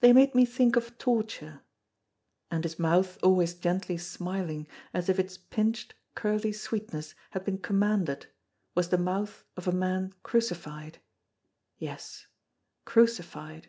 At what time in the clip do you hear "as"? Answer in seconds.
4.92-5.08